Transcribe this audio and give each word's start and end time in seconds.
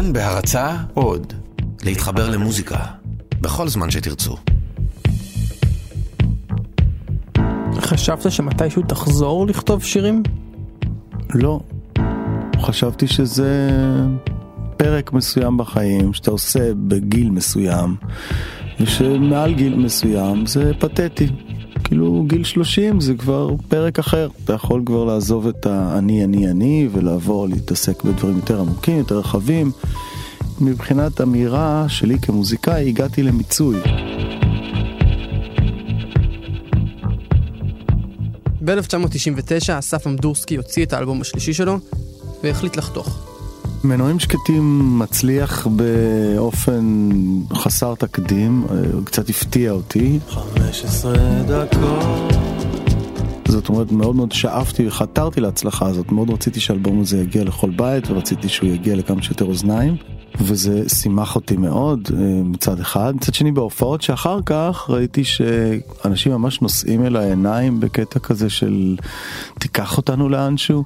כאן 0.00 0.12
בהרצה 0.12 0.76
עוד, 0.94 1.32
להתחבר 1.84 2.30
למוזיקה, 2.30 2.78
בכל 3.40 3.68
זמן 3.68 3.90
שתרצו. 3.90 4.36
חשבת 7.80 8.32
שמתישהו 8.32 8.82
תחזור 8.82 9.46
לכתוב 9.46 9.84
שירים? 9.84 10.22
לא. 11.34 11.60
חשבתי 12.60 13.06
שזה 13.06 13.70
פרק 14.76 15.12
מסוים 15.12 15.56
בחיים 15.56 16.12
שאתה 16.12 16.30
עושה 16.30 16.74
בגיל 16.74 17.30
מסוים, 17.30 17.96
ושמעל 18.80 19.54
גיל 19.54 19.76
מסוים 19.76 20.46
זה 20.46 20.72
פתטי. 20.78 21.28
כאילו 21.90 22.24
גיל 22.26 22.44
30 22.44 23.00
זה 23.00 23.14
כבר 23.14 23.54
פרק 23.68 23.98
אחר, 23.98 24.28
אתה 24.44 24.52
יכול 24.52 24.82
כבר 24.86 25.04
לעזוב 25.04 25.46
את 25.46 25.66
האני 25.66 26.24
אני 26.24 26.50
אני 26.50 26.88
ולעבור 26.92 27.48
להתעסק 27.48 28.04
בדברים 28.04 28.36
יותר 28.36 28.60
עמוקים, 28.60 28.98
יותר 28.98 29.18
רחבים. 29.18 29.70
מבחינת 30.60 31.20
אמירה 31.20 31.84
שלי 31.88 32.18
כמוזיקאי 32.18 32.88
הגעתי 32.88 33.22
למיצוי. 33.22 33.76
ב-1999 38.64 39.78
אסף 39.78 40.06
אמדורסקי 40.06 40.56
הוציא 40.56 40.84
את 40.84 40.92
האלבום 40.92 41.20
השלישי 41.20 41.52
שלו 41.54 41.78
והחליט 42.42 42.76
לחתוך. 42.76 43.29
מנועים 43.84 44.18
שקטים 44.18 44.98
מצליח 44.98 45.66
באופן 45.66 47.08
חסר 47.52 47.94
תקדים, 47.94 48.66
קצת 49.04 49.28
הפתיע 49.28 49.70
אותי. 49.70 50.18
15 50.28 51.14
דקות. 51.46 52.32
זאת 53.48 53.68
אומרת, 53.68 53.92
מאוד 53.92 54.16
מאוד 54.16 54.32
שאפתי 54.32 54.86
וחתרתי 54.86 55.40
להצלחה 55.40 55.86
הזאת, 55.86 56.12
מאוד 56.12 56.30
רציתי 56.30 56.60
שהאלבום 56.60 57.00
הזה 57.00 57.20
יגיע 57.20 57.44
לכל 57.44 57.70
בית 57.70 58.10
ורציתי 58.10 58.48
שהוא 58.48 58.70
יגיע 58.70 58.96
לכמה 58.96 59.22
שיותר 59.22 59.44
אוזניים. 59.44 59.96
וזה 60.40 60.88
שימח 60.88 61.36
אותי 61.36 61.56
מאוד 61.56 62.08
מצד 62.44 62.80
אחד. 62.80 63.12
מצד 63.16 63.34
שני 63.34 63.52
בהופעות 63.52 64.02
שאחר 64.02 64.38
כך 64.46 64.86
ראיתי 64.90 65.24
שאנשים 65.24 66.32
ממש 66.32 66.60
נושאים 66.60 67.06
אל 67.06 67.16
העיניים 67.16 67.80
בקטע 67.80 68.18
כזה 68.18 68.50
של 68.50 68.96
תיקח 69.58 69.96
אותנו 69.96 70.28
לאנשהו 70.28 70.84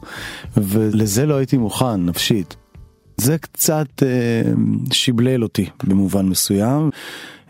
ולזה 0.56 1.26
לא 1.26 1.34
הייתי 1.34 1.56
מוכן 1.56 2.06
נפשית. 2.06 2.56
זה 3.24 3.38
קצת 3.38 4.02
אה, 4.02 4.52
שיבלל 4.92 5.42
אותי 5.42 5.66
במובן 5.84 6.26
מסוים. 6.26 6.90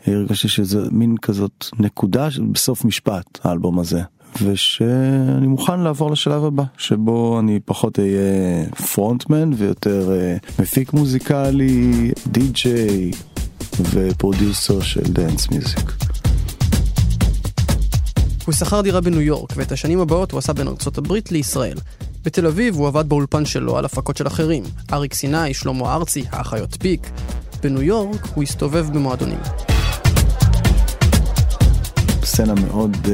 הרגשתי 0.06 0.48
שזה 0.48 0.80
מין 0.90 1.16
כזאת 1.22 1.66
נקודה 1.78 2.28
בסוף 2.52 2.84
משפט 2.84 3.38
האלבום 3.44 3.78
הזה. 3.78 4.00
ושאני 4.42 5.46
מוכן 5.46 5.80
לעבור 5.80 6.10
לשלב 6.10 6.44
הבא 6.44 6.62
שבו 6.78 7.40
אני 7.40 7.60
פחות 7.64 7.98
אהיה 7.98 8.66
פרונטמן 8.94 9.50
ויותר 9.56 10.10
uh, 10.10 10.62
מפיק 10.62 10.92
מוזיקלי, 10.92 12.10
די-ג'יי 12.26 13.10
ופרודיוסר 13.80 14.80
של 14.80 15.02
דאנס 15.02 15.48
מיוזיק. 15.50 15.92
הוא 18.46 18.54
שכר 18.54 18.80
דירה 18.80 19.00
בניו 19.00 19.20
יורק 19.20 19.52
ואת 19.56 19.72
השנים 19.72 20.00
הבאות 20.00 20.32
הוא 20.32 20.38
עשה 20.38 20.52
בין 20.52 20.68
ארצות 20.68 20.98
הברית 20.98 21.32
לישראל. 21.32 21.76
בתל 22.24 22.46
אביב 22.46 22.74
הוא 22.74 22.88
עבד 22.88 23.08
באולפן 23.08 23.44
שלו 23.44 23.78
על 23.78 23.84
הפקות 23.84 24.16
של 24.16 24.26
אחרים, 24.26 24.62
אריק 24.92 25.14
סיני, 25.14 25.54
שלמה 25.54 25.94
ארצי, 25.94 26.24
האחיות 26.30 26.76
פיק. 26.80 27.10
בניו 27.62 27.82
יורק 27.82 28.26
הוא 28.34 28.42
הסתובב 28.42 28.86
במועדונים. 28.92 29.38
סצנה 32.22 32.54
מאוד 32.54 32.96
uh, 33.04 33.08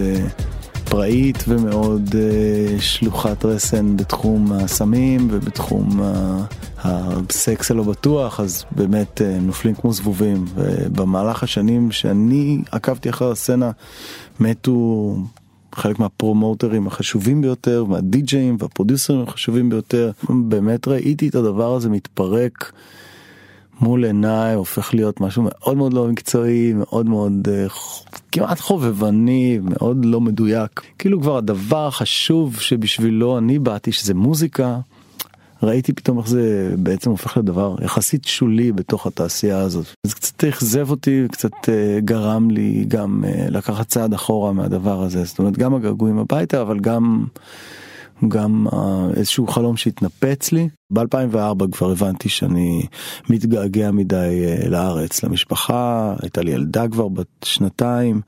פראית 0.91 1.44
ומאוד 1.48 2.08
uh, 2.08 2.80
שלוחת 2.80 3.44
רסן 3.44 3.97
בתחום 3.97 4.52
הסמים 4.52 5.28
ובתחום 5.30 6.00
uh, 6.00 6.84
הסקס 6.84 7.70
הלא 7.70 7.83
בטוח, 7.83 8.41
אז 8.41 8.64
באמת 8.70 9.20
נופלים 9.41 9.74
כמו 9.74 9.92
זבובים. 9.92 10.45
ובמהלך 10.55 11.42
השנים 11.42 11.92
שאני 11.92 12.62
עקבתי 12.70 13.11
אחר 13.11 13.30
הסצנה, 13.30 13.70
מתו 14.41 15.17
חלק 15.75 15.98
מהפרומוטרים 15.98 16.86
החשובים 16.86 17.41
ביותר, 17.41 17.85
מהדי-ג'אים 17.85 18.57
והפרודיוסרים 18.58 19.23
החשובים 19.23 19.70
ביותר. 19.70 20.11
באמת 20.48 20.89
ראיתי 20.89 21.29
את 21.29 21.35
הדבר 21.35 21.75
הזה 21.75 21.89
מתפרק. 21.89 22.73
מול 23.80 24.05
עיניי 24.05 24.55
הופך 24.55 24.95
להיות 24.95 25.20
משהו 25.20 25.42
מאוד 25.42 25.77
מאוד 25.77 25.92
לא 25.92 26.09
מקצועי, 26.09 26.73
מאוד 26.73 27.09
מאוד 27.09 27.48
uh, 27.48 27.73
כמעט 28.33 28.61
חובבני, 28.61 29.59
מאוד 29.63 30.05
לא 30.05 30.20
מדויק. 30.20 30.80
כאילו 30.98 31.20
כבר 31.20 31.36
הדבר 31.36 31.86
החשוב 31.86 32.61
שבשבילו 32.61 33.39
אני 33.39 33.59
באתי, 33.59 33.92
שזה 33.92 34.14
מוזיקה, 34.14 34.79
ראיתי 35.63 35.93
פתאום 35.93 36.19
איך 36.19 36.29
זה 36.29 36.75
בעצם 36.79 37.11
הופך 37.11 37.37
לדבר 37.37 37.77
יחסית 37.85 38.25
שולי 38.25 38.73
בתוך 38.73 39.07
התעשייה 39.07 39.59
הזאת. 39.59 39.87
זה 40.07 40.15
קצת 40.15 40.45
אכזב 40.45 40.91
אותי, 40.91 41.27
קצת 41.33 41.51
uh, 41.53 41.69
גרם 42.01 42.51
לי 42.51 42.85
גם 42.89 43.25
uh, 43.25 43.51
לקחת 43.51 43.89
צעד 43.89 44.15
אחורה 44.15 44.53
מהדבר 44.53 45.03
הזה. 45.03 45.25
זאת 45.25 45.39
אומרת, 45.39 45.59
גם 45.59 45.75
הגעגועים 45.75 46.19
הביתה, 46.19 46.63
אבל 46.63 46.81
גם... 46.81 47.25
גם 48.29 48.67
uh, 48.71 48.77
איזשהו 49.17 49.47
חלום 49.47 49.77
שהתנפץ 49.77 50.53
לי. 50.53 50.69
ב-2004 50.91 51.65
כבר 51.73 51.91
הבנתי 51.91 52.29
שאני 52.29 52.87
מתגעגע 53.31 53.91
מדי 53.91 54.45
לארץ, 54.69 55.25
למשפחה, 55.25 56.15
הייתה 56.23 56.42
לי 56.42 56.51
ילדה 56.51 56.89
כבר 56.89 57.09
בת 57.09 57.27
שנתיים, 57.45 58.21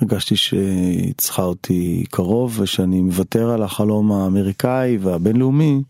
הרגשתי 0.00 0.36
שהיא 0.36 1.14
צריכה 1.16 1.42
אותי 1.42 2.04
קרוב 2.10 2.60
ושאני 2.60 3.00
מוותר 3.00 3.50
על 3.50 3.62
החלום 3.62 4.12
האמריקאי 4.12 4.98
והבינלאומי. 5.00 5.82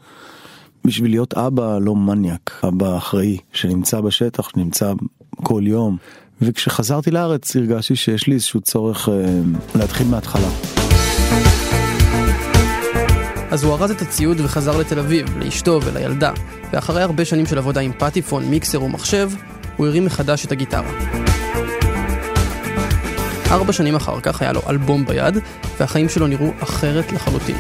בשביל 0.84 1.10
להיות 1.10 1.34
אבא 1.34 1.78
לא 1.78 1.96
מניאק, 1.96 2.60
אבא 2.68 2.96
אחראי, 2.96 3.36
שנמצא 3.52 4.00
בשטח, 4.00 4.48
שנמצא 4.48 4.92
כל 5.42 5.62
יום. 5.66 5.96
וכשחזרתי 6.42 7.10
לארץ 7.10 7.56
הרגשתי 7.56 7.96
שיש 7.96 8.26
לי 8.26 8.34
איזשהו 8.34 8.60
צורך 8.60 9.08
אה, 9.08 9.14
להתחיל 9.74 10.06
מההתחלה. 10.06 10.48
אז 13.50 13.64
הוא 13.64 13.74
ארז 13.74 13.90
את 13.90 14.02
הציוד 14.02 14.40
וחזר 14.40 14.78
לתל 14.78 14.98
אביב, 14.98 15.38
לאשתו 15.38 15.80
ולילדה, 15.84 16.32
ואחרי 16.72 17.02
הרבה 17.02 17.24
שנים 17.24 17.46
של 17.46 17.58
עבודה 17.58 17.80
עם 17.80 17.92
פטיפון, 17.98 18.44
מיקסר 18.44 18.82
ומחשב, 18.82 19.30
הוא 19.76 19.86
הרים 19.86 20.04
מחדש 20.04 20.46
את 20.46 20.52
הגיטרה. 20.52 20.90
ארבע 23.50 23.72
שנים 23.72 23.96
אחר 23.96 24.20
כך 24.20 24.42
היה 24.42 24.52
לו 24.52 24.60
אלבום 24.68 25.04
ביד, 25.04 25.38
והחיים 25.80 26.08
שלו 26.08 26.26
נראו 26.26 26.50
אחרת 26.60 27.12
לחלוטין. 27.12 27.56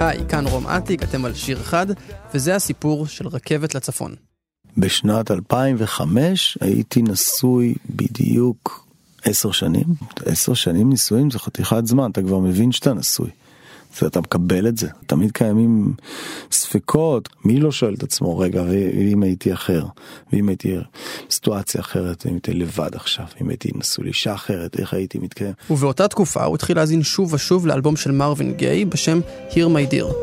היי, 0.00 0.28
כאן 0.28 0.46
רום 0.46 0.66
אטיק, 0.66 1.02
אתם 1.02 1.24
על 1.24 1.34
שיר 1.34 1.60
אחד, 1.60 1.86
וזה 2.34 2.56
הסיפור 2.56 3.06
של 3.06 3.28
רכבת 3.28 3.74
לצפון. 3.74 4.14
בשנת 4.76 5.30
2005 5.30 6.58
הייתי 6.60 7.02
נשוי 7.02 7.74
בדיוק 7.90 8.86
עשר 9.24 9.50
שנים. 9.50 9.84
עשר 10.26 10.54
שנים 10.54 10.90
נישואים 10.90 11.30
זה 11.30 11.38
חתיכת 11.38 11.86
זמן, 11.86 12.10
אתה 12.10 12.22
כבר 12.22 12.38
מבין 12.38 12.72
שאתה 12.72 12.94
נשוי. 12.94 13.30
אתה 14.06 14.20
מקבל 14.20 14.68
את 14.68 14.76
זה. 14.76 14.88
תמיד 15.06 15.32
קיימים 15.32 15.94
ספקות, 16.52 17.28
מי 17.44 17.60
לא 17.60 17.72
שואל 17.72 17.94
את 17.94 18.02
עצמו, 18.02 18.38
רגע, 18.38 18.62
ואם 18.62 19.22
הייתי 19.22 19.52
אחר, 19.52 19.84
ואם 20.32 20.48
הייתי 20.48 20.76
בסיטואציה 21.28 21.80
אחרת, 21.80 22.26
אם 22.26 22.32
הייתי 22.32 22.52
לבד 22.52 22.94
עכשיו, 22.94 23.24
אם 23.42 23.48
הייתי 23.48 23.70
נשוי 23.74 24.04
לאישה 24.04 24.34
אחרת, 24.34 24.80
איך 24.80 24.94
הייתי 24.94 25.18
מתקיים. 25.18 25.52
ובאותה 25.70 26.08
תקופה 26.08 26.44
הוא 26.44 26.54
התחיל 26.54 26.76
להאזין 26.76 27.02
שוב 27.02 27.34
ושוב 27.34 27.66
לאלבום 27.66 27.96
של 27.96 28.10
מרווין 28.10 28.52
גיי 28.52 28.84
בשם 28.84 29.20
Hear 29.50 29.54
My 29.54 29.92
Dear. 29.92 30.14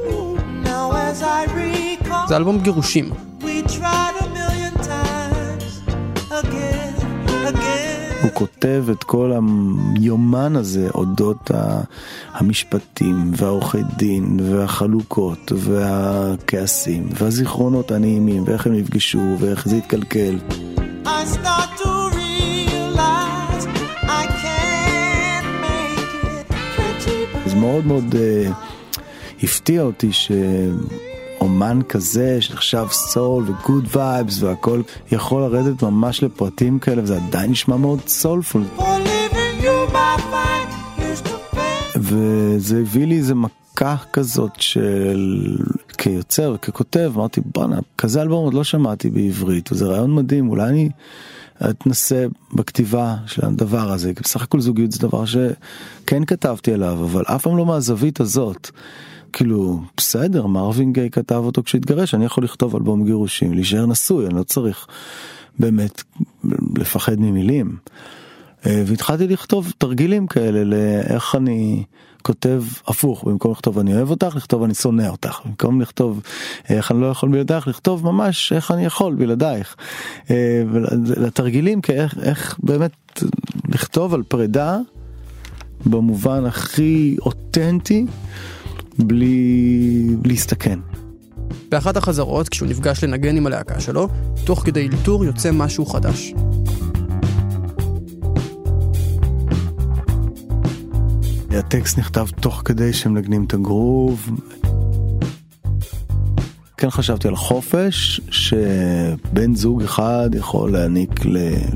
זה 2.28 2.38
אלבום 2.38 2.62
גירושים. 2.62 3.10
כותב 8.38 8.86
את 8.92 9.04
כל 9.04 9.32
היומן 9.96 10.56
הזה 10.56 10.90
אודות 10.96 11.52
המשפטים 12.34 13.32
והעורכי 13.36 13.78
דין 13.98 14.40
והחלוקות 14.44 15.52
והכעסים 15.56 17.10
והזיכרונות 17.14 17.92
הנעימים 17.92 18.44
ואיך 18.46 18.68
הם 18.68 18.74
נפגשו 18.74 19.36
ואיך 19.40 19.68
זה 19.68 19.76
התקלקל. 19.76 20.40
זה 27.46 27.56
מאוד 27.56 27.86
מאוד 27.86 28.16
אה, 28.16 28.54
הפתיע 29.44 29.82
אותי 29.82 30.14
ש... 30.14 30.32
אומן 31.48 31.80
כזה 31.90 32.42
שנחשב 32.42 32.86
soul 32.92 33.44
ו-good 33.48 33.88
vibes 33.96 34.42
והכל 34.42 34.82
יכול 35.12 35.42
לרדת 35.42 35.84
ממש 35.84 36.24
לפרטים 36.24 36.80
כאלה 36.80 37.04
וזה 37.04 37.18
עדיין 37.18 37.52
נשמע 37.52 37.78
מאוד 37.78 38.00
soulful. 38.08 38.64
וזה 41.96 42.80
הביא 42.80 43.08
לי 43.08 43.18
איזה 43.18 43.36
מכה 43.36 43.96
כזאת 44.14 44.52
של 44.62 45.58
כיוצר 45.98 46.52
וככותב, 46.56 47.12
אמרתי 47.16 47.42
בואנה, 47.46 47.80
כזה 47.98 48.22
אלבום 48.22 48.46
עוד 48.46 48.54
לא 48.54 48.64
שמעתי 48.64 49.10
בעברית, 49.10 49.72
וזה 49.72 49.86
רעיון 49.86 50.16
מדהים, 50.16 50.50
אולי 50.50 50.70
אני 50.70 50.90
אתנסה 51.70 52.26
בכתיבה 52.54 53.16
של 53.26 53.46
הדבר 53.46 53.92
הזה, 53.92 54.14
כי 54.14 54.24
בסך 54.24 54.42
הכל 54.44 54.60
זוגיות 54.60 54.92
זה 54.92 55.00
דבר 55.00 55.26
שכן 55.26 56.26
כתבתי 56.26 56.74
עליו, 56.74 57.04
אבל 57.04 57.24
אף 57.28 57.44
פעם 57.44 57.58
לא 57.58 57.66
מהזווית 57.66 58.20
הזאת. 58.20 58.72
כאילו, 59.38 59.82
בסדר, 59.98 60.48
מרווין 60.48 60.94
גיי 60.94 61.10
כתב 61.10 61.42
אותו 61.46 61.64
כשהתגרש, 61.64 62.14
אני 62.14 62.26
יכול 62.26 62.44
לכתוב 62.44 62.76
אלבום 62.76 63.06
גירושים, 63.06 63.54
להישאר 63.54 63.86
נשוי, 63.86 64.26
אני 64.26 64.36
לא 64.36 64.44
צריך 64.44 64.88
באמת 65.60 66.04
לפחד 66.78 67.20
ממילים. 67.20 67.78
אה, 68.66 68.84
והתחלתי 68.86 69.28
לכתוב 69.28 69.74
תרגילים 69.78 70.28
כאלה 70.28 70.64
לאיך 70.64 71.36
אני 71.36 71.84
כותב 72.22 72.64
הפוך 72.88 73.24
במקום 73.24 73.52
לכתוב 73.52 73.80
אני 73.80 73.94
אוהב 73.94 74.10
אותך 74.10 74.36
לכתוב 74.36 74.64
אני 74.64 74.74
שונא 74.74 75.08
אותך 75.08 75.40
במקום 75.46 75.82
לכתוב 75.82 76.22
איך 76.70 76.92
אני 76.92 77.02
לא 77.02 77.08
יכול 77.08 77.30
בלעדייך 77.30 77.68
לכתוב 77.68 78.04
ממש 78.04 78.54
איך 78.54 78.72
אני 78.72 78.86
יכול 78.86 79.16
בלעדייך. 79.16 79.76
אה, 80.32 80.64
לתרגילים 81.18 81.82
כאיך 81.82 82.18
איך 82.22 82.60
באמת 82.64 83.24
לכתוב 83.70 84.14
על 84.14 84.24
פרידה 84.24 84.78
במובן 85.86 86.46
הכי 86.46 87.18
אותנטי 87.22 88.06
בלי 89.00 90.08
להסתכן. 90.26 90.80
באחת 91.70 91.98
החזרות 91.98 92.50
כשהוא 92.50 92.70
נפגש 92.70 93.04
לנגן 93.04 93.38
עם 93.38 93.48
הלהקה 93.48 93.80
שלו 93.80 94.08
תוך 94.46 94.66
כדי 94.66 94.88
אלתור 94.88 95.26
יוצא 95.26 95.52
משהו 95.52 95.86
חדש. 95.86 96.34
הטקסט 101.52 102.00
נכתב 102.00 102.28
תוך 102.42 102.62
כדי 102.66 102.94
שמנגנים 102.94 103.44
את 103.44 103.54
הגרוב. 103.54 104.30
כן 106.78 106.90
חשבתי 106.90 107.28
על 107.28 107.36
חופש 107.36 108.22
שבן 108.30 109.56
זוג 109.56 109.84
אחד 109.84 110.30
יכול 110.34 110.72
להעניק 110.72 111.26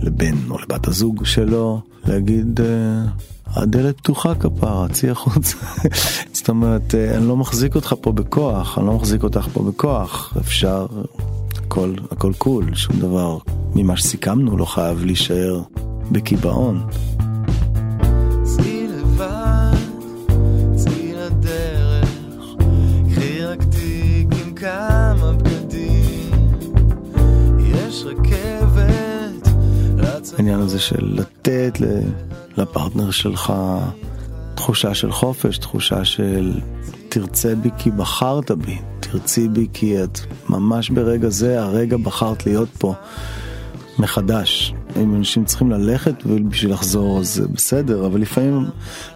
לבן 0.02 0.36
או 0.50 0.60
לבת 0.60 0.88
הזוג 0.88 1.26
שלו 1.26 1.82
להגיד 2.06 2.60
אה, 2.62 3.04
הדלת 3.56 3.98
פתוחה 3.98 4.36
כפרה, 4.36 4.88
צאי 4.92 5.10
החוצה. 5.10 5.58
זאת 6.34 6.50
אומרת, 6.50 6.96
אה, 6.96 7.18
אני 7.18 7.28
לא 7.28 7.38
מחזיק 7.38 7.76
אותך 7.76 7.96
פה 8.02 8.12
בכוח, 8.12 8.78
אני 8.78 8.88
לא 8.88 8.94
מחזיק 8.94 9.24
אותך 9.24 9.48
פה 9.54 9.64
בכוח, 9.64 10.38
אפשר, 10.38 10.88
הכל, 11.58 11.94
הכל 12.12 12.34
קול, 12.38 12.76
שום 12.76 12.96
דבר 13.00 13.38
ממה 13.76 13.98
שסיכמנו 13.98 14.58
לא 14.58 14.66
חייב 14.66 15.06
להישאר 15.06 15.62
בקיבעון. 16.12 16.88
העניין 30.38 30.60
הזה 30.60 30.80
של 30.80 31.06
לתת 31.14 31.78
לפרטנר 32.58 33.12
שלך 33.12 33.54
תחושה 34.56 34.94
של 34.94 35.12
חופש, 35.12 35.58
תחושה 35.58 36.06
של 36.06 36.60
תרצה 37.10 37.56
בי 37.56 37.70
כי 37.78 37.92
בחרת 37.92 38.52
בי, 38.52 38.78
תרצי 39.00 39.48
בי 39.48 39.68
כי 39.74 40.04
את 40.04 40.20
ממש 40.50 40.90
ברגע 40.90 41.30
זה, 41.30 41.64
הרגע 41.64 41.98
בחרת 41.98 42.46
להיות 42.46 42.70
פה 42.78 42.94
מחדש. 44.00 44.74
אם 44.96 45.16
אנשים 45.16 45.46
צריכים 45.46 45.72
ללכת 45.72 46.24
בשביל 46.26 46.74
לחזור 46.74 47.24
זה 47.24 47.48
בסדר, 47.48 48.06
אבל 48.06 48.22
לפעמים, 48.22 48.66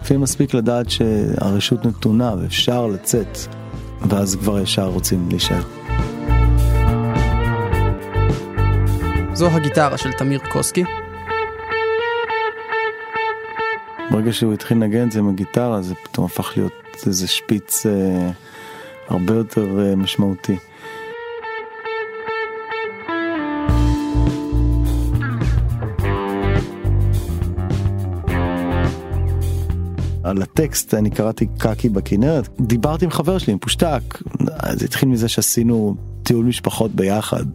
לפעמים 0.02 0.22
מספיק 0.22 0.54
לדעת 0.54 0.90
שהרשות 0.90 1.86
נתונה 1.86 2.36
ואפשר 2.42 2.88
לצאת, 2.88 3.38
ואז 4.10 4.36
כבר 4.36 4.60
ישר 4.60 4.88
רוצים 4.88 5.30
להישאר. 5.30 5.62
זו 9.34 9.48
הגיטרה 9.48 9.98
של 9.98 10.12
תמיר 10.12 10.40
קוסקי, 10.52 10.84
ברגע 14.12 14.34
שהוא 14.34 14.54
התחיל 14.54 14.78
לנגן 14.78 15.08
את 15.08 15.12
זה 15.12 15.20
עם 15.20 15.30
הגיטרה 15.30 15.82
זה 15.82 15.96
פתאום 15.96 16.26
הפך 16.26 16.54
להיות 16.58 16.74
איזה 17.08 17.28
שפיץ 17.28 17.86
אה, 17.86 18.32
הרבה 19.10 19.34
יותר 19.34 19.80
אה, 19.80 19.96
משמעותי. 19.96 20.56
על 30.24 30.42
הטקסט 30.42 30.94
אני 30.94 31.10
קראתי 31.10 31.48
קקי 31.58 31.90
בכנרת 31.90 32.50
דיברתי 32.62 33.06
עם 33.06 33.12
חבר 33.12 33.38
שלי 33.38 33.54
עם 33.54 33.60
פושטק 33.60 34.02
זה 34.74 34.86
התחיל 34.86 35.10
מזה 35.10 35.30
שעשינו 35.30 35.96
טיול 36.26 36.46
משפחות 36.46 36.92
ביחד. 36.92 37.46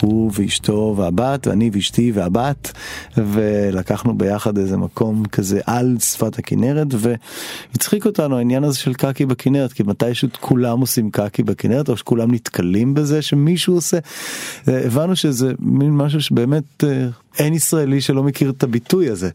הוא 0.00 0.30
ואשתו 0.34 0.94
והבת, 0.98 1.46
ואני 1.46 1.70
ואשתי 1.72 2.12
והבת, 2.14 2.72
ולקחנו 3.16 4.18
ביחד 4.18 4.58
איזה 4.58 4.76
מקום 4.76 5.24
כזה 5.24 5.60
על 5.66 5.96
שפת 6.00 6.38
הכנרת, 6.38 6.86
והצחיק 6.90 8.06
אותנו 8.06 8.38
העניין 8.38 8.64
הזה 8.64 8.78
של 8.78 8.94
קקי 8.94 9.26
בכנרת, 9.26 9.72
כי 9.72 9.82
מתישהו 9.82 10.28
כולם 10.40 10.80
עושים 10.80 11.10
קקי 11.10 11.42
בכנרת, 11.42 11.88
או 11.88 11.96
שכולם 11.96 12.34
נתקלים 12.34 12.94
בזה 12.94 13.22
שמישהו 13.22 13.74
עושה. 13.74 13.98
הבנו 14.66 15.16
שזה 15.16 15.52
מין 15.58 15.96
משהו 15.96 16.20
שבאמת 16.20 16.84
אה, 16.84 17.08
אין 17.38 17.54
ישראלי 17.54 18.00
שלא 18.00 18.22
מכיר 18.22 18.50
את 18.50 18.62
הביטוי 18.62 19.08
הזה, 19.08 19.30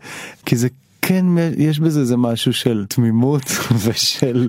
כי 0.46 0.56
זה 0.56 0.68
כן 1.08 1.26
יש 1.58 1.80
בזה 1.80 2.00
איזה 2.00 2.18
משהו 2.18 2.54
של 2.54 2.86
תמימות 2.90 3.44
ושל 3.84 4.48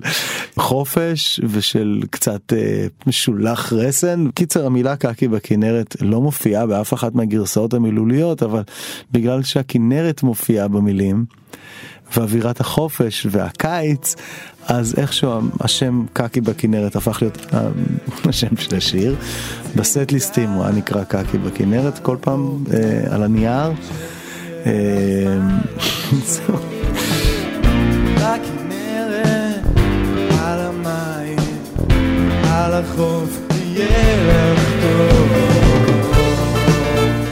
חופש 0.57 1.39
ושל 1.43 2.01
קצת 2.09 2.53
אה, 2.53 2.85
משולח 3.07 3.73
רסן. 3.73 4.27
קיצר 4.33 4.65
המילה 4.65 4.95
קקי 4.95 5.27
בכנרת 5.27 5.95
לא 6.01 6.21
מופיעה 6.21 6.65
באף 6.65 6.93
אחת 6.93 7.15
מהגרסאות 7.15 7.73
המילוליות 7.73 8.43
אבל 8.43 8.61
בגלל 9.11 9.43
שהכנרת 9.43 10.23
מופיעה 10.23 10.67
במילים 10.67 11.25
ואווירת 12.17 12.59
החופש 12.59 13.27
והקיץ 13.31 14.15
אז 14.67 14.95
איכשהו 14.97 15.31
השם 15.59 16.05
קקי 16.13 16.41
בכנרת 16.41 16.95
הפך 16.95 17.21
להיות 17.21 17.37
אה, 17.53 17.67
השם 18.29 18.57
של 18.57 18.75
השיר. 18.75 19.15
בסט 19.75 20.11
ליסטים 20.11 20.49
הוא 20.49 20.63
היה 20.63 20.75
נקרא 20.75 21.03
קקי 21.03 21.37
בכנרת 21.37 21.99
כל 21.99 22.17
פעם 22.21 22.63
אה, 22.73 23.15
על 23.15 23.23
הנייר. 23.23 23.71
אמ, 24.65 24.71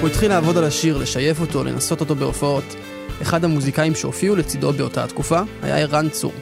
הוא 0.02 0.10
התחיל 0.10 0.30
לעבוד 0.30 0.58
על 0.58 0.64
השיר, 0.64 0.98
לשייף 0.98 1.42
אותו, 1.42 1.64
לנסות 1.64 2.00
אותו 2.00 2.16
בהופעות. 2.16 2.76
אחד 3.22 3.44
המוזיקאים 3.44 3.96
שהופיעו 3.96 4.36
לצידו 4.36 4.74
באותה 4.74 5.04
התקופה 5.04 5.42
היה 5.62 5.78
ערן 5.78 6.10
צור. 6.10 6.34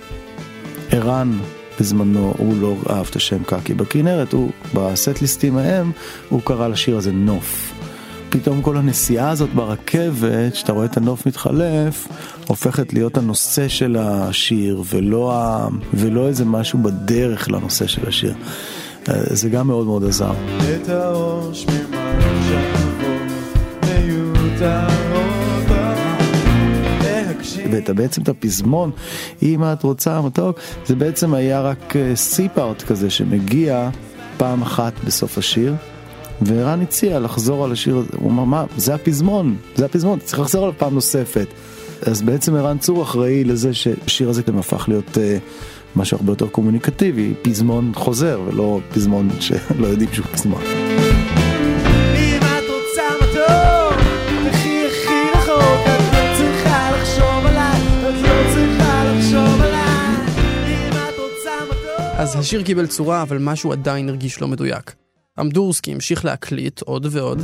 ערן 0.92 1.40
בזמנו 1.80 2.34
הוא 2.38 2.58
לא 2.62 2.76
אהב 2.90 3.08
את 3.10 3.16
השם 3.16 3.44
קקי 3.44 3.74
בכנרת, 3.74 4.34
הוא 4.34 4.52
בסט 4.74 5.22
ליסטים 5.22 5.58
ההם 5.58 5.92
הוא 6.30 6.42
קרא 6.44 6.68
לשיר 6.68 6.98
הזה 6.98 7.12
נוף. 7.12 7.75
פתאום 8.42 8.62
כל 8.62 8.78
הנסיעה 8.78 9.30
הזאת 9.30 9.50
ברכבת, 9.50 10.56
שאתה 10.56 10.74
רואה 10.74 10.86
את 10.86 10.98
הנוף 10.98 11.26
מתחלף, 11.26 12.08
הופכת 12.48 12.94
להיות 12.94 13.18
הנושא 13.18 13.68
של 13.68 13.98
השיר, 14.00 14.84
ולא, 14.90 15.34
ה... 15.34 15.68
ולא 15.94 16.28
איזה 16.28 16.46
משהו 16.46 16.80
בדרך 16.80 17.52
לנושא 17.52 17.88
של 17.88 18.08
השיר. 18.08 18.34
אה, 19.10 19.14
זה 19.30 19.50
גם 19.50 19.68
מאוד 19.68 19.86
מאוד 19.86 20.04
עזר. 20.04 20.34
את 20.76 20.90
הראש 20.90 21.66
ואת 27.72 27.90
בעצם 27.90 28.22
את 28.22 28.30
הפזמון, 28.30 28.92
אם 29.44 29.64
את 29.64 29.84
רוצה 29.84 30.22
מתוק, 30.22 30.60
זה 30.86 30.96
בעצם 30.96 31.34
היה 31.34 31.62
רק 31.62 31.94
סי-פארט 32.16 32.82
אה, 32.82 32.88
כזה 32.88 33.10
שמגיע 33.10 33.90
פעם 34.38 34.62
אחת 34.62 34.94
בסוף 35.06 35.38
השיר. 35.38 35.76
וערן 36.42 36.82
הציע 36.82 37.20
לחזור 37.20 37.66
על 37.66 37.72
השיר 37.72 37.98
הזה, 37.98 38.10
הוא 38.18 38.32
אמר 38.32 38.44
מה, 38.44 38.66
זה 38.78 38.96
הפזמון, 38.96 39.56
זה 39.76 39.86
הפזמון, 39.86 40.20
צריך 40.20 40.40
לחזור 40.40 40.64
עליו 40.64 40.78
פעם 40.78 40.94
נוספת. 40.94 41.48
אז 42.02 42.22
בעצם 42.22 42.56
ערן 42.56 42.78
צור 42.78 43.04
אחראי 43.04 43.44
לזה 43.44 43.74
שהשיר 43.74 44.30
הזה 44.30 44.42
גם 44.42 44.58
הפך 44.58 44.86
להיות 44.88 45.18
uh, 45.18 45.20
משהו 45.96 46.18
הרבה 46.18 46.32
יותר 46.32 46.48
קומוניקטיבי, 46.48 47.34
פזמון 47.42 47.92
חוזר 47.96 48.42
ולא 48.46 48.80
פזמון 48.94 49.30
שלא 49.40 49.88
יודעים 49.88 50.10
שהוא 50.14 50.26
פזמון. 50.26 50.62
אז 62.18 62.36
השיר 62.36 62.64
קיבל 62.64 62.88
צורה, 62.88 63.22
אבל 63.22 63.38
משהו 63.38 63.72
עדיין 63.72 64.10
הרגיש 64.10 64.42
לא 64.42 64.48
מדויק. 64.48 65.05
אמדורסקי 65.42 65.92
המשיך 65.92 66.26
להקליט 66.26 66.82
עוד 66.82 67.08
ועוד. 67.12 67.42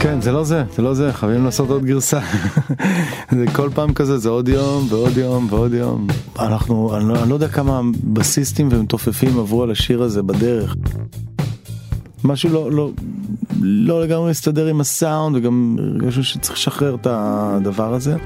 כן, 0.00 0.20
זה 0.20 0.32
לא 0.32 0.44
זה, 0.44 0.64
זה 0.76 0.82
לא 0.82 0.94
זה, 0.94 1.12
חייבים 1.12 1.44
לעשות 1.44 1.70
עוד 1.70 1.84
גרסה. 1.84 2.20
זה 3.38 3.44
כל 3.52 3.70
פעם 3.74 3.94
כזה, 3.94 4.18
זה 4.18 4.28
עוד 4.28 4.48
יום 4.48 4.86
ועוד 4.88 5.16
יום 5.16 5.46
ועוד 5.50 5.72
יום. 5.72 6.06
אנחנו, 6.38 6.96
אני 6.96 7.08
לא, 7.08 7.22
אני 7.22 7.30
לא 7.30 7.34
יודע 7.34 7.48
כמה 7.48 7.80
בסיסטים 8.04 8.68
ומתופפים 8.72 9.38
עברו 9.38 9.62
על 9.62 9.70
השיר 9.70 10.02
הזה 10.02 10.22
בדרך. 10.22 10.76
משהו 12.24 12.50
לא, 12.50 12.72
לא, 12.72 12.90
לא 13.60 14.02
לגמרי 14.02 14.30
מסתדר 14.30 14.66
עם 14.66 14.80
הסאונד 14.80 15.36
וגם 15.36 15.76
הרגשנו 15.78 16.24
שצריך 16.24 16.58
לשחרר 16.58 16.94
את 16.94 17.06
הדבר 17.10 17.94
הזה. 17.94 18.16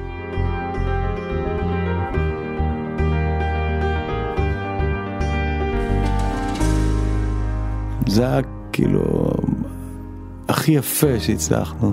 זה 8.07 8.27
היה 8.27 8.41
כאילו 8.73 9.31
הכי 10.49 10.73
יפה 10.73 11.21
שהצלחנו. 11.21 11.93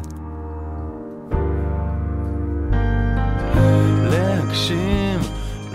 להגשים, 4.12 5.20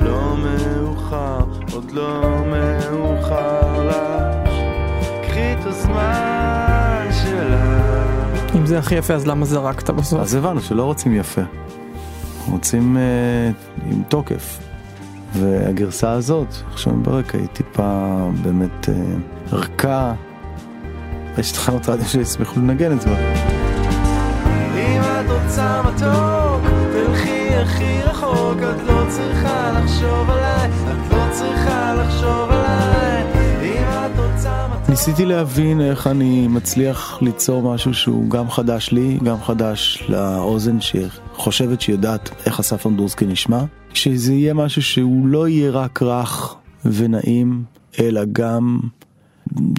לא 0.00 0.36
מאוחר, 0.36 1.44
עוד 1.72 1.90
לא 1.92 2.22
מאוחר 2.46 3.88
לך. 3.88 4.54
קחי 5.22 5.52
את 5.52 5.66
הזמן. 5.66 6.33
אם 8.64 8.68
זה 8.68 8.78
הכי 8.78 8.94
יפה 8.94 9.14
אז 9.14 9.26
למה 9.26 9.44
זרקת 9.46 9.90
בסוף? 9.90 10.20
אז 10.20 10.34
הבנו 10.34 10.60
שלא 10.60 10.82
רוצים 10.82 11.14
יפה, 11.14 11.40
רוצים 12.50 12.96
אה, 12.96 13.50
עם 13.90 14.02
תוקף. 14.08 14.58
והגרסה 15.32 16.12
הזאת, 16.12 16.54
עכשיו 16.72 16.92
ברקע, 16.92 17.38
היא 17.38 17.46
טיפה 17.46 18.16
באמת 18.42 18.88
אה, 18.88 18.94
רכה. 19.52 20.14
יש 21.38 21.52
תחנות 21.52 21.88
רדיו 21.88 22.04
שישמחו 22.04 22.60
לנגן 22.60 22.92
את 22.92 23.00
זה. 23.00 23.10
אם 24.76 25.00
את 25.00 25.30
רוצה 25.30 25.82
מתוק, 25.82 26.62
תלכי 26.92 27.54
הכי 27.54 28.02
רחוק, 28.02 28.58
את 28.58 28.82
לא 28.86 29.02
צריכה 29.08 29.72
לחשוב 29.72 30.30
עליי, 30.30 30.68
את 30.68 31.12
לא 31.12 31.24
צריכה 31.32 31.94
לחשוב 31.94 32.50
עליי. 32.50 32.63
ניסיתי 34.88 35.24
להבין 35.24 35.80
איך 35.80 36.06
אני 36.06 36.48
מצליח 36.48 37.18
ליצור 37.22 37.74
משהו 37.74 37.94
שהוא 37.94 38.30
גם 38.30 38.50
חדש 38.50 38.90
לי, 38.92 39.18
גם 39.24 39.42
חדש 39.42 40.04
לאוזן 40.08 40.78
שחושבת 40.80 41.80
שיודעת 41.80 42.30
איך 42.46 42.60
אסף 42.60 42.86
אמדורסקי 42.86 43.26
נשמע, 43.26 43.64
שזה 43.94 44.32
יהיה 44.32 44.54
משהו 44.54 44.82
שהוא 44.82 45.26
לא 45.26 45.48
יהיה 45.48 45.70
רק 45.70 46.02
רך 46.02 46.54
ונעים, 46.84 47.64
אלא 48.00 48.20
גם 48.32 48.78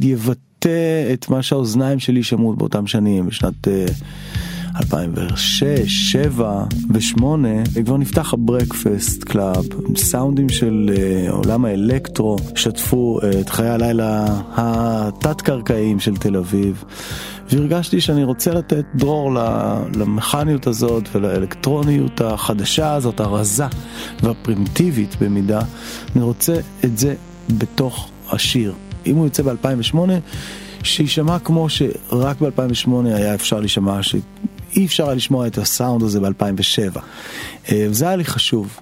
יבטא 0.01 1.13
את 1.13 1.29
מה 1.29 1.43
שהאוזניים 1.43 1.99
שלי 1.99 2.23
שמעו 2.23 2.53
באותם 2.53 2.87
שנים, 2.87 3.27
בשנת 3.27 3.67
אה, 3.67 3.85
2006, 4.81 6.15
2007 6.15 6.63
ו-2008, 6.89 7.83
כבר 7.85 7.97
נפתח 7.97 8.33
ה 8.33 8.42
Breakfast 8.42 9.23
Club, 9.23 9.65
סאונדים 9.95 10.49
של 10.49 10.89
אה, 10.97 11.31
עולם 11.31 11.65
האלקטרו, 11.65 12.37
שטפו 12.55 13.19
אה, 13.23 13.39
את 13.39 13.49
חיי 13.49 13.69
הלילה 13.69 14.25
התת-קרקעיים 14.55 15.99
של 15.99 16.17
תל 16.17 16.37
אביב. 16.37 16.83
והרגשתי 17.49 18.01
שאני 18.01 18.23
רוצה 18.23 18.53
לתת 18.53 18.85
דרור 18.95 19.33
למכניות 19.95 20.67
הזאת 20.67 21.09
ולאלקטרוניות 21.15 22.21
החדשה 22.21 22.93
הזאת, 22.93 23.19
הרזה 23.19 23.65
והפרימיטיבית 24.23 25.15
במידה. 25.21 25.61
אני 26.15 26.23
רוצה 26.23 26.59
את 26.85 26.97
זה 26.97 27.15
בתוך 27.49 28.09
השיר. 28.31 28.73
אם 29.05 29.15
הוא 29.15 29.25
יוצא 29.25 29.43
ב-2008, 29.43 29.97
שיישמע 30.83 31.39
כמו 31.39 31.69
שרק 31.69 32.41
ב-2008 32.41 32.89
היה 33.05 33.35
אפשר 33.35 33.59
להישמע, 33.59 33.99
שאי 34.75 34.85
אפשר 34.85 35.05
היה 35.05 35.15
לשמוע 35.15 35.47
את 35.47 35.57
הסאונד 35.57 36.03
הזה 36.03 36.19
ב-2007. 36.19 36.99
זה 37.91 38.07
היה 38.07 38.15
לי 38.15 38.25
חשוב. 38.25 38.79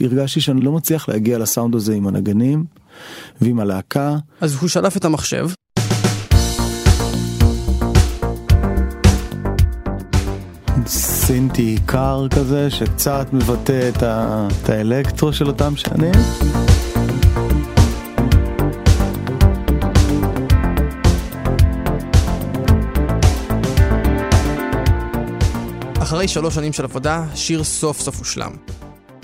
הרגשתי 0.00 0.40
שאני 0.40 0.60
לא 0.60 0.72
מצליח 0.72 1.08
להגיע 1.08 1.38
לסאונד 1.38 1.74
הזה 1.74 1.94
עם 1.94 2.06
הנגנים 2.06 2.64
ועם 3.40 3.60
הלהקה. 3.60 4.16
אז 4.40 4.56
הוא 4.60 4.68
שלף 4.68 4.96
את 4.96 5.04
המחשב. 5.04 5.48
סינטי 10.86 11.76
קר 11.86 12.26
כזה 12.30 12.70
שקצת 12.70 13.26
מבטא 13.32 13.88
את, 13.88 14.02
ה... 14.02 14.48
את 14.62 14.68
האלקטרו 14.68 15.32
של 15.32 15.46
אותם 15.46 15.76
שנים. 15.76 16.12
אחרי 26.18 26.28
שלוש 26.28 26.54
שנים 26.54 26.72
של 26.72 26.84
עבודה, 26.84 27.24
השיר 27.32 27.64
סוף 27.64 28.00
סוף 28.00 28.18
הושלם. 28.18 28.50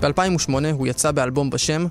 ב-2008 0.02 0.52
הוא 0.72 0.86
יצא 0.86 1.10
באלבום 1.10 1.50
בשם 1.50 1.86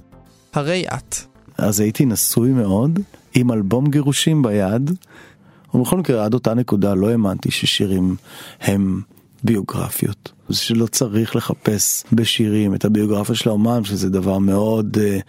"הרי 0.54 0.86
את". 0.94 1.16
אז 1.58 1.80
הייתי 1.80 2.06
נשוי 2.06 2.50
מאוד, 2.50 3.00
עם 3.34 3.52
אלבום 3.52 3.90
גירושים 3.90 4.42
ביד, 4.42 4.92
ובכל 5.74 5.98
מקרה 5.98 6.26
עד 6.26 6.34
אותה 6.34 6.54
נקודה 6.54 6.94
לא 6.94 7.10
האמנתי 7.10 7.52
ששירים 7.52 8.16
הם 8.62 9.02
ביוגרפיות. 9.44 10.32
זה 10.50 10.58
שלא 10.58 10.86
צריך 10.86 11.36
לחפש 11.36 12.04
בשירים 12.14 12.76
את 12.76 12.86
הביוגרפיה 12.86 13.36
של 13.36 13.50
האומן, 13.50 13.84
שזה 13.84 14.10
דבר 14.10 14.38
מאוד 14.38 14.98
uh, 14.98 15.22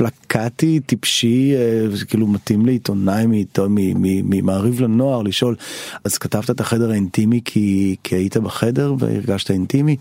פלקטי, 0.00 0.80
טיפשי, 0.80 1.54
וזה 1.88 2.04
כאילו 2.04 2.26
מתאים 2.26 2.66
לעיתונאי 2.66 3.24
ממעריב 4.24 4.80
לנוער 4.80 5.22
לשאול, 5.22 5.56
אז 6.04 6.18
כתבת 6.18 6.50
את 6.50 6.60
החדר 6.60 6.90
האינטימי 6.90 7.40
כי, 7.44 7.96
כי 8.04 8.14
היית 8.14 8.36
בחדר 8.36 8.94
והרגשת 8.98 9.50
אינטימי? 9.50 9.96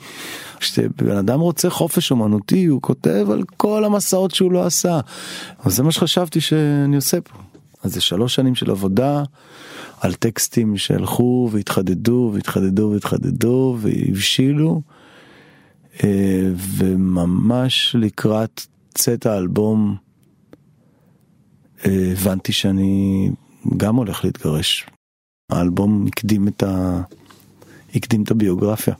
כשבן 0.59 1.17
אדם 1.17 1.39
רוצה 1.39 1.69
חופש 1.69 2.11
אומנותי, 2.11 2.65
הוא 2.65 2.81
כותב 2.81 3.27
על 3.31 3.43
כל 3.57 3.85
המסעות 3.85 4.35
שהוא 4.35 4.51
לא 4.51 4.65
עשה. 4.65 4.99
אז 5.63 5.75
זה 5.75 5.83
מה 5.83 5.91
שחשבתי 5.91 6.41
שאני 6.41 6.95
עושה 6.95 7.21
פה. 7.21 7.37
אז 7.83 7.93
זה 7.93 8.01
שלוש 8.01 8.35
שנים 8.35 8.55
של 8.55 8.71
עבודה 8.71 9.23
על 10.01 10.13
טקסטים 10.13 10.77
שהלכו 10.77 11.49
והתחדדו 11.51 12.31
והתחדדו 12.33 12.89
והתחדדו 12.93 13.77
והבשילו 13.79 14.81
וממש 16.77 17.95
לקראת 17.99 18.61
צאת 18.99 19.25
האלבום 19.25 19.95
הבנתי 21.85 22.51
שאני 22.51 23.29
גם 23.77 23.95
הולך 23.95 24.25
להתגרש. 24.25 24.85
האלבום 25.51 26.05
הקדים 26.07 26.47
את, 26.47 26.63
ה... 26.63 27.01
הקדים 27.95 28.23
את 28.23 28.31
הביוגרפיה. 28.31 28.93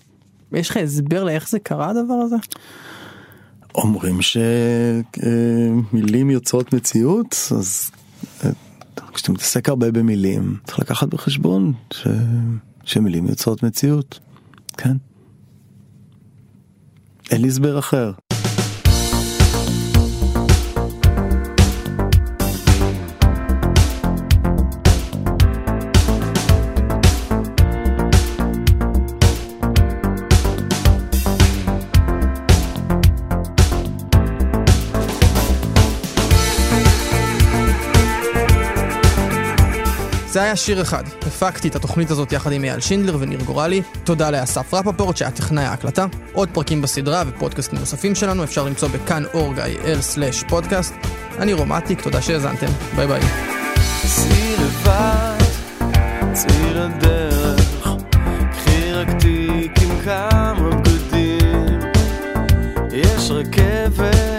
יש 0.52 0.70
לך 0.70 0.78
הסבר 0.78 1.24
לאיך 1.24 1.50
זה 1.50 1.60
קרה 1.60 1.90
הדבר 1.90 2.14
הזה? 2.14 2.36
אומרים 3.76 4.20
שמילים 5.92 6.30
יוצרות 6.30 6.74
מציאות 6.74 7.36
אז 7.52 7.92
כשאתה 9.14 9.32
מתעסק 9.32 9.70
הרבה 9.70 9.92
במילים 9.92 10.58
צריך 10.66 10.80
לקחת 10.80 11.08
בחשבון 11.08 11.74
ש... 11.94 12.08
שמילים 12.84 13.28
יוצרות 13.28 13.64
מציאות, 13.64 14.20
כן. 14.78 14.98
אין 17.32 17.42
לי 17.42 17.48
הסבר 17.48 17.80
אחר. 17.80 18.12
זה 40.32 40.42
היה 40.42 40.56
שיר 40.56 40.82
אחד. 40.82 41.04
הפקתי 41.28 41.68
את 41.68 41.76
התוכנית 41.76 42.12
הזאת 42.12 42.32
יחד 42.32 42.52
עם 42.52 42.64
אייל 42.64 42.80
שינדלר 42.80 43.18
וניר 43.20 43.42
גורלי. 43.42 43.82
תודה 44.04 44.30
לאסף 44.32 44.74
רפפורט 44.74 45.18
שהיה 45.18 45.32
טכנאי 45.32 45.64
ההקלטה. 45.64 46.06
עוד 46.34 46.50
פרקים 46.54 46.82
בסדרה 46.82 47.24
ופודקאסטים 47.28 47.80
נוספים 47.80 48.16
שלנו 48.16 48.44
אפשר 48.44 48.64
למצוא 48.64 48.88
בכאן 48.88 49.24
org 49.34 49.60
il 49.60 50.48
פודקאסט. 50.48 50.94
אני 51.40 51.54
רומטיק, 51.54 52.02
תודה 52.02 52.22
שהאזנתם. 52.22 52.68
ביי 52.96 53.08
ביי. 53.08 53.22
יש 62.92 63.32
רכבת, 63.32 64.39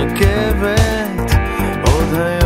רכבת 0.00 1.32
עוד 1.82 2.14
היום 2.14 2.39